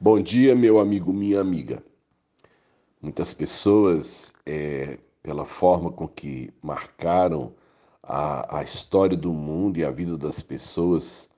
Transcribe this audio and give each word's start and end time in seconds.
Bom 0.00 0.20
dia, 0.20 0.56
meu 0.56 0.80
amigo, 0.80 1.12
minha 1.12 1.40
amiga. 1.40 1.82
Muitas 3.00 3.32
pessoas, 3.32 4.32
é, 4.44 4.98
pela 5.22 5.46
forma 5.46 5.90
com 5.92 6.08
que 6.08 6.52
marcaram 6.60 7.54
a, 8.02 8.58
a 8.58 8.62
história 8.64 9.16
do 9.16 9.32
mundo 9.32 9.78
e 9.78 9.84
a 9.84 9.92
vida 9.92 10.18
das 10.18 10.42
pessoas, 10.42 11.30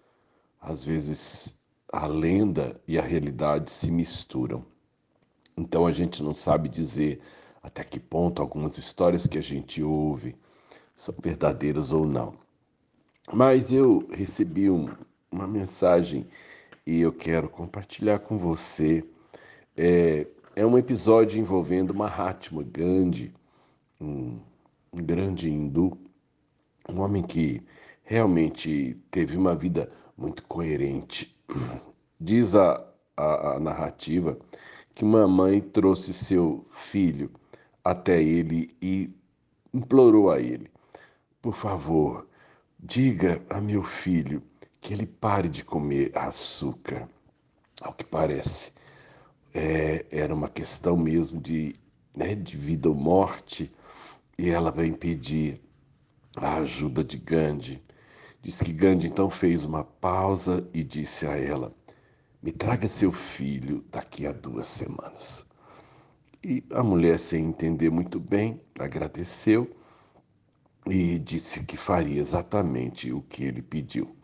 às 0.59 0.83
vezes 0.83 1.55
a 1.93 2.07
lenda 2.07 2.81
e 2.89 2.99
a 2.99 3.03
realidade 3.03 3.71
se 3.71 3.91
misturam. 3.91 4.65
Então 5.55 5.87
a 5.87 5.93
gente 5.93 6.23
não 6.23 6.33
sabe 6.33 6.71
dizer 6.71 7.21
até 7.63 7.85
que 7.85 8.01
ponto 8.01 8.41
algumas 8.41 8.79
histórias 8.79 9.27
que 9.27 9.37
a 9.37 9.43
gente 9.43 9.83
ouve 9.83 10.35
são 10.95 11.15
verdadeiras 11.23 11.93
ou 11.93 12.07
não. 12.07 12.33
Mas 13.33 13.71
eu 13.71 14.09
recebi 14.11 14.71
um, 14.71 14.89
uma 15.31 15.47
mensagem 15.47 16.27
e 16.87 17.01
eu 17.01 17.13
quero 17.13 17.49
compartilhar 17.49 18.21
com 18.21 18.39
você. 18.39 19.05
É, 19.77 20.27
é 20.55 20.65
um 20.65 20.79
episódio 20.79 21.41
envolvendo 21.41 21.93
Mahatma 21.93 22.63
Gandhi, 22.63 23.35
um, 24.01 24.39
grande 24.95 25.51
hindu, 25.51 25.99
um 26.89 27.01
homem 27.01 27.23
que 27.23 27.61
realmente 28.05 28.97
teve 29.11 29.37
uma 29.37 29.55
vida 29.55 29.91
muito 30.17 30.45
coerente. 30.45 31.37
Diz 32.21 32.55
a, 32.55 32.83
a, 33.17 33.57
a 33.57 33.61
narrativa 33.61 34.39
que 34.95 35.05
uma 35.05 35.27
mãe 35.27 35.61
trouxe 35.61 36.15
seu 36.15 36.65
filho 36.71 37.31
até 37.85 38.23
ele 38.23 38.75
e 38.81 39.11
implorou 39.75 40.31
a 40.31 40.41
ele: 40.41 40.71
Por 41.43 41.55
favor, 41.55 42.27
diga 42.79 43.43
a 43.51 43.61
meu 43.61 43.83
filho 43.83 44.43
que 44.87 44.95
ele 44.95 45.05
pare 45.05 45.49
de 45.49 45.65
comer 45.65 46.17
açúcar. 46.17 47.09
Ao 47.81 47.93
que 47.93 48.05
parece, 48.05 48.71
é, 49.53 50.07
era 50.13 50.33
uma 50.33 50.49
questão 50.49 50.97
mesmo 50.97 51.41
de, 51.41 51.75
né, 52.15 52.37
de 52.37 52.57
vida 52.57 52.89
ou 52.89 52.95
morte, 52.95 53.75
e 54.39 54.49
ela 54.49 54.71
vem 54.71 54.93
pedir 54.93 55.61
a 56.37 56.59
ajuda 56.59 57.03
de 57.03 57.17
Gandhi. 57.17 57.83
Diz 58.41 58.61
que 58.61 58.73
Gandhi 58.73 59.09
então 59.09 59.29
fez 59.29 59.65
uma 59.65 59.83
pausa 59.83 60.65
e 60.73 60.85
disse 60.85 61.27
a 61.27 61.37
ela: 61.37 61.75
Me 62.41 62.53
traga 62.53 62.87
seu 62.87 63.11
filho 63.11 63.85
daqui 63.91 64.25
a 64.25 64.31
duas 64.31 64.67
semanas. 64.67 65.45
E 66.45 66.63
a 66.71 66.85
mulher, 66.85 67.19
sem 67.19 67.45
entender 67.45 67.91
muito 67.91 68.21
bem, 68.21 68.61
agradeceu 68.79 69.69
e 70.87 71.19
disse 71.19 71.65
que 71.65 71.77
faria 71.77 72.21
exatamente 72.21 73.13
o 73.13 73.21
que 73.23 73.43
ele 73.43 73.63
pediu. 73.63 74.16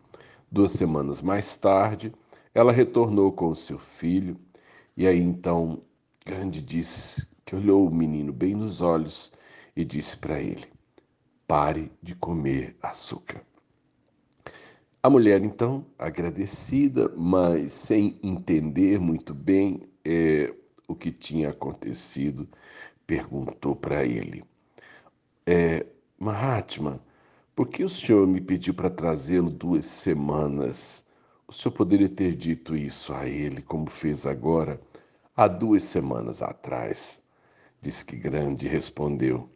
Duas 0.53 0.73
semanas 0.73 1.19
mais 1.23 1.57
tarde, 1.57 2.13
ela 2.53 2.71
retornou 2.71 3.31
com 3.31 3.47
o 3.47 3.55
seu 3.55 3.79
filho, 3.79 4.39
e 4.95 5.07
aí 5.07 5.19
então 5.19 5.81
Gandhi 6.23 6.61
disse 6.61 7.27
que 7.43 7.55
olhou 7.55 7.87
o 7.87 7.91
menino 7.91 8.31
bem 8.31 8.53
nos 8.53 8.79
olhos 8.79 9.31
e 9.75 9.83
disse 9.83 10.15
para 10.15 10.39
ele: 10.39 10.67
Pare 11.47 11.91
de 12.03 12.13
comer 12.13 12.75
açúcar. 12.83 13.41
A 15.01 15.09
mulher, 15.09 15.43
então, 15.43 15.87
agradecida, 15.97 17.11
mas 17.17 17.71
sem 17.71 18.19
entender 18.21 18.99
muito 18.99 19.33
bem 19.33 19.81
é, 20.05 20.53
o 20.87 20.93
que 20.93 21.11
tinha 21.11 21.49
acontecido, 21.49 22.47
perguntou 23.07 23.75
para 23.75 24.05
ele: 24.05 24.43
é, 25.47 25.83
Mahatma, 26.19 27.01
por 27.55 27.67
que 27.67 27.83
o 27.83 27.89
senhor 27.89 28.25
me 28.25 28.41
pediu 28.41 28.73
para 28.73 28.89
trazê-lo 28.89 29.49
duas 29.49 29.85
semanas? 29.85 31.05
O 31.47 31.53
senhor 31.53 31.73
poderia 31.73 32.09
ter 32.09 32.35
dito 32.35 32.75
isso 32.75 33.13
a 33.13 33.27
ele, 33.27 33.61
como 33.61 33.89
fez 33.89 34.25
agora, 34.25 34.81
há 35.35 35.47
duas 35.47 35.83
semanas 35.83 36.41
atrás. 36.41 37.21
Diz 37.81 38.01
que 38.01 38.15
Grande 38.15 38.67
respondeu: 38.67 39.49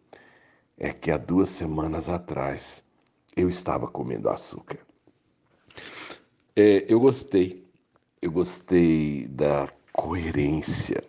É 0.78 0.94
que 0.94 1.10
há 1.10 1.18
duas 1.18 1.50
semanas 1.50 2.08
atrás 2.08 2.84
eu 3.36 3.50
estava 3.50 3.88
comendo 3.88 4.30
açúcar. 4.30 4.80
É, 6.56 6.86
eu 6.88 7.00
gostei, 7.00 7.66
eu 8.22 8.32
gostei 8.32 9.28
da 9.28 9.70
coerência. 9.92 11.04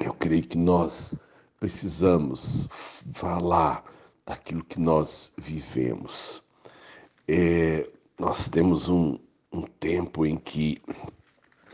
Eu 0.00 0.14
creio 0.14 0.42
que 0.42 0.58
nós 0.58 1.16
precisamos 1.58 3.04
falar 3.12 3.84
daquilo 4.26 4.64
que 4.64 4.80
nós 4.80 5.32
vivemos. 5.36 6.42
É, 7.26 7.88
nós 8.18 8.48
temos 8.48 8.88
um, 8.88 9.18
um 9.52 9.62
tempo 9.62 10.26
em 10.26 10.36
que 10.36 10.80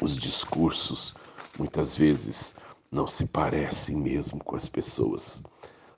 os 0.01 0.17
discursos 0.17 1.15
muitas 1.59 1.97
vezes 1.97 2.55
não 2.91 3.07
se 3.07 3.27
parecem 3.27 3.97
mesmo 3.97 4.43
com 4.43 4.57
as 4.57 4.69
pessoas. 4.69 5.43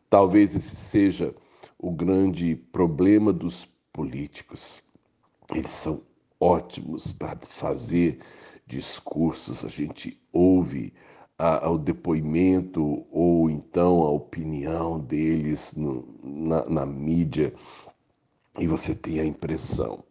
Talvez 0.09 0.55
esse 0.55 0.77
seja 0.77 1.35
o 1.79 1.91
grande 1.91 2.57
problema 2.57 3.33
dos 3.33 3.69
políticos. 3.93 4.83
Eles 5.55 5.71
são 5.71 6.03
ótimos 6.41 7.13
para 7.13 7.39
fazer 7.43 8.19
discursos, 8.67 9.65
a 9.65 9.69
gente 9.69 10.21
ouve 10.33 10.93
a, 11.39 11.71
o 11.71 11.79
depoimento 11.79 13.07
ou 13.11 13.49
então 13.49 14.03
a 14.03 14.11
opinião 14.11 14.99
deles 14.99 15.73
no, 15.77 16.07
na, 16.23 16.65
na 16.65 16.87
mídia 16.87 17.55
e 18.59 18.67
você 18.67 18.95
tem 18.95 19.21
a 19.21 19.25
impressão 19.25 20.03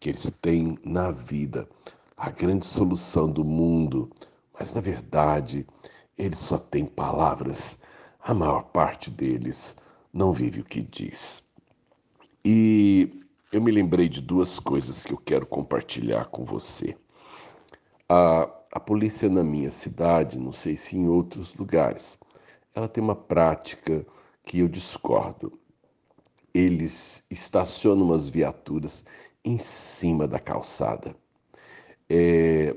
que 0.00 0.08
eles 0.08 0.30
têm 0.42 0.76
na 0.84 1.10
vida 1.12 1.68
a 2.16 2.30
grande 2.30 2.66
solução 2.66 3.30
do 3.30 3.44
mundo, 3.44 4.10
mas 4.58 4.74
na 4.74 4.80
verdade 4.80 5.66
eles 6.18 6.38
só 6.38 6.58
têm 6.58 6.84
palavras. 6.84 7.78
A 8.20 8.32
maior 8.32 8.64
parte 8.64 9.10
deles 9.10 9.76
não 10.12 10.32
vive 10.32 10.60
o 10.60 10.64
que 10.64 10.80
diz. 10.80 11.42
E 12.44 13.24
eu 13.52 13.60
me 13.62 13.70
lembrei 13.70 14.08
de 14.08 14.20
duas 14.20 14.58
coisas 14.58 15.04
que 15.04 15.12
eu 15.12 15.18
quero 15.18 15.46
compartilhar 15.46 16.26
com 16.26 16.44
você. 16.44 16.96
A, 18.08 18.48
a 18.74 18.80
polícia 18.80 19.28
na 19.28 19.44
minha 19.44 19.70
cidade, 19.70 20.38
não 20.38 20.50
sei 20.50 20.76
se 20.76 20.96
em 20.96 21.08
outros 21.08 21.54
lugares, 21.54 22.18
ela 22.74 22.88
tem 22.88 23.02
uma 23.02 23.14
prática 23.14 24.04
que 24.42 24.58
eu 24.58 24.68
discordo. 24.68 25.56
Eles 26.52 27.24
estacionam 27.30 28.12
as 28.12 28.28
viaturas 28.28 29.04
em 29.44 29.58
cima 29.58 30.26
da 30.26 30.40
calçada. 30.40 31.14
É, 32.10 32.76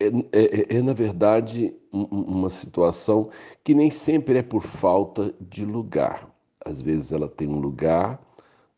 é, 0.00 0.06
é, 0.32 0.76
é, 0.76 0.82
na 0.82 0.92
verdade 0.92 1.74
uma 1.92 2.50
situação 2.50 3.30
que 3.64 3.74
nem 3.74 3.90
sempre 3.90 4.38
é 4.38 4.42
por 4.42 4.62
falta 4.62 5.34
de 5.40 5.64
lugar. 5.64 6.28
Às 6.64 6.80
vezes 6.80 7.12
ela 7.12 7.28
tem 7.28 7.48
um 7.48 7.58
lugar 7.60 8.20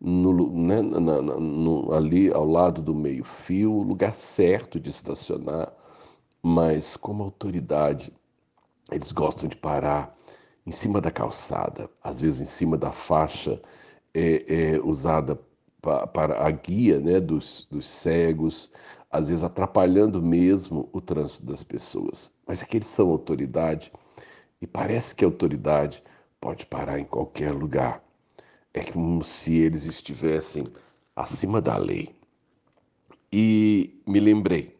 no, 0.00 0.32
né, 0.50 0.80
na, 0.82 1.00
na, 1.00 1.20
no, 1.22 1.92
ali 1.92 2.32
ao 2.32 2.46
lado 2.46 2.82
do 2.82 2.94
meio-fio, 2.94 3.72
o 3.72 3.82
lugar 3.82 4.14
certo 4.14 4.80
de 4.80 4.90
estacionar, 4.90 5.72
mas 6.42 6.96
como 6.96 7.22
autoridade, 7.22 8.12
eles 8.90 9.12
gostam 9.12 9.48
de 9.48 9.56
parar 9.56 10.16
em 10.66 10.72
cima 10.72 11.00
da 11.00 11.10
calçada, 11.10 11.90
às 12.02 12.20
vezes 12.20 12.40
em 12.40 12.44
cima 12.44 12.76
da 12.76 12.92
faixa 12.92 13.60
é, 14.14 14.74
é 14.74 14.80
usada 14.80 15.38
pa, 15.80 16.06
para 16.06 16.46
a 16.46 16.50
guia 16.50 17.00
né, 17.00 17.20
dos, 17.20 17.66
dos 17.70 17.88
cegos, 17.88 18.70
às 19.10 19.28
vezes 19.28 19.42
atrapalhando 19.42 20.22
mesmo 20.22 20.88
o 20.92 21.00
trânsito 21.00 21.46
das 21.46 21.64
pessoas. 21.64 22.32
Mas 22.46 22.62
é 22.62 22.66
que 22.66 22.76
eles 22.76 22.88
são 22.88 23.10
autoridade 23.10 23.92
e 24.60 24.66
parece 24.66 25.14
que 25.14 25.24
a 25.24 25.28
autoridade 25.28 26.02
pode 26.40 26.66
parar 26.66 26.98
em 26.98 27.04
qualquer 27.04 27.52
lugar. 27.52 28.02
É 28.72 28.84
como 28.84 29.22
se 29.24 29.56
eles 29.58 29.84
estivessem 29.86 30.66
acima 31.14 31.60
da 31.60 31.76
lei. 31.76 32.14
E 33.32 34.00
me 34.06 34.20
lembrei 34.20 34.76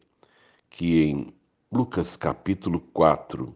que 0.69 1.05
em 1.05 1.35
Lucas 1.73 2.17
capítulo 2.17 2.81
4 2.93 3.55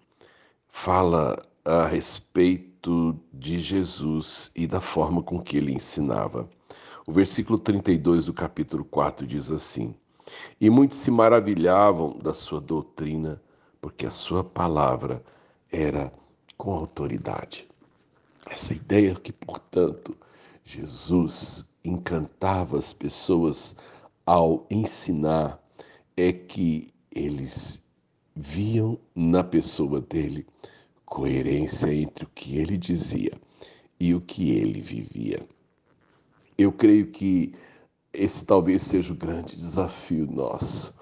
fala 0.69 1.37
a 1.65 1.85
respeito 1.85 3.19
de 3.33 3.59
Jesus 3.59 4.53
e 4.55 4.69
da 4.69 4.81
forma 4.81 5.21
com 5.21 5.43
que 5.43 5.57
ele 5.57 5.73
ensinava. 5.73 6.49
O 7.05 7.13
versículo 7.13 7.59
32 7.59 8.27
do 8.27 8.33
capítulo 8.33 8.85
4 8.85 9.27
diz 9.27 9.51
assim: 9.51 9.97
E 10.61 10.71
muitos 10.71 10.99
se 10.99 11.11
maravilhavam 11.11 12.17
da 12.17 12.33
sua 12.33 12.61
doutrina, 12.61 13.43
porque 13.81 14.07
a 14.07 14.13
sua 14.13 14.45
palavra 14.45 15.21
era 15.73 16.13
com 16.57 16.73
autoridade. 16.73 17.67
Essa 18.49 18.75
ideia 18.75 19.13
que, 19.17 19.33
portanto, 19.33 20.17
Jesus 20.63 21.69
encantava 21.85 22.79
as 22.79 22.93
pessoas 22.93 23.75
ao 24.25 24.65
ensinar 24.71 25.61
é 26.17 26.33
que 26.33 26.95
eles 27.11 27.84
viam 28.35 28.99
na 29.15 29.45
pessoa 29.45 30.01
dele 30.01 30.47
coerência 31.05 31.93
entre 31.95 32.25
o 32.25 32.31
que 32.35 32.59
ele 32.59 32.77
dizia 32.77 33.33
e 34.01 34.15
o 34.15 34.21
que 34.21 34.51
ele 34.51 34.81
vivia. 34.81 35.47
Eu 36.59 36.73
creio 36.73 37.11
que 37.11 37.53
esse 38.13 38.45
talvez 38.45 38.83
seja 38.83 39.13
o 39.13 39.17
grande 39.17 39.57
desafio 39.57 40.27
nosso. 40.27 40.95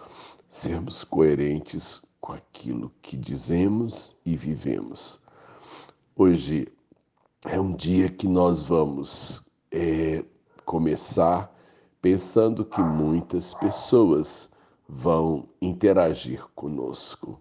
sermos 0.48 1.02
coerentes 1.02 2.02
com 2.20 2.32
aquilo 2.32 2.92
que 3.00 3.16
dizemos 3.16 4.16
e 4.24 4.36
vivemos. 4.36 5.18
Hoje 6.14 6.68
é 7.46 7.58
um 7.58 7.74
dia 7.74 8.08
que 8.08 8.28
nós 8.28 8.62
vamos 8.62 9.42
é, 9.70 10.22
começar 10.64 11.50
pensando 12.02 12.64
que 12.66 12.82
muitas 12.82 13.54
pessoas 13.54 14.50
vão 14.92 15.44
interagir 15.60 16.46
conosco. 16.54 17.40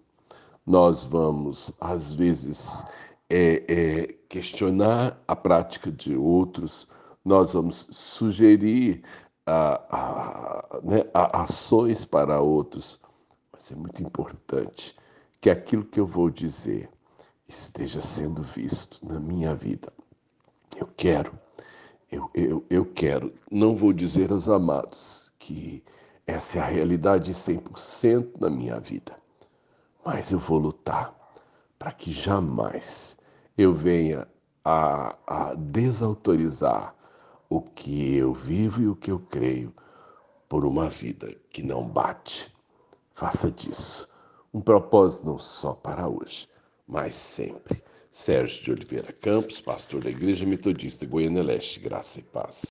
Nós 0.66 1.04
vamos, 1.04 1.70
às 1.78 2.14
vezes, 2.14 2.84
é, 3.28 3.64
é, 3.68 4.06
questionar 4.28 5.22
a 5.28 5.36
prática 5.36 5.92
de 5.92 6.16
outros, 6.16 6.88
nós 7.22 7.52
vamos 7.52 7.88
sugerir 7.90 9.02
a, 9.46 9.74
a, 9.90 10.80
né, 10.82 11.04
a 11.12 11.42
ações 11.42 12.06
para 12.06 12.40
outros, 12.40 12.98
mas 13.52 13.70
é 13.70 13.74
muito 13.74 14.02
importante 14.02 14.96
que 15.40 15.50
aquilo 15.50 15.84
que 15.84 16.00
eu 16.00 16.06
vou 16.06 16.30
dizer 16.30 16.88
esteja 17.46 18.00
sendo 18.00 18.42
visto 18.42 19.06
na 19.06 19.20
minha 19.20 19.54
vida. 19.54 19.92
Eu 20.74 20.88
quero, 20.96 21.38
eu, 22.10 22.30
eu, 22.34 22.64
eu 22.70 22.86
quero, 22.86 23.32
não 23.50 23.76
vou 23.76 23.92
dizer 23.92 24.32
aos 24.32 24.48
amados 24.48 25.32
que 25.38 25.84
essa 26.32 26.58
é 26.58 26.62
a 26.62 26.66
realidade 26.66 27.32
100% 27.32 28.40
na 28.40 28.48
minha 28.48 28.80
vida, 28.80 29.16
mas 30.04 30.30
eu 30.30 30.38
vou 30.38 30.58
lutar 30.58 31.14
para 31.78 31.92
que 31.92 32.10
jamais 32.10 33.16
eu 33.56 33.74
venha 33.74 34.26
a, 34.64 35.16
a 35.26 35.54
desautorizar 35.54 36.94
o 37.48 37.60
que 37.60 38.16
eu 38.16 38.32
vivo 38.32 38.82
e 38.82 38.88
o 38.88 38.96
que 38.96 39.10
eu 39.10 39.18
creio 39.18 39.74
por 40.48 40.64
uma 40.64 40.88
vida 40.88 41.34
que 41.50 41.62
não 41.62 41.86
bate. 41.86 42.52
Faça 43.12 43.50
disso 43.50 44.08
um 44.54 44.60
propósito 44.60 45.26
não 45.26 45.38
só 45.38 45.72
para 45.72 46.08
hoje, 46.08 46.48
mas 46.86 47.14
sempre. 47.14 47.82
Sérgio 48.10 48.62
de 48.62 48.72
Oliveira 48.72 49.12
Campos, 49.12 49.60
pastor 49.60 50.02
da 50.02 50.10
Igreja 50.10 50.44
Metodista 50.44 51.06
Goiânia 51.06 51.42
Leste, 51.42 51.80
graça 51.80 52.20
e 52.20 52.22
paz. 52.22 52.54